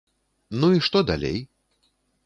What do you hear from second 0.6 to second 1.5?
Ну і што далей?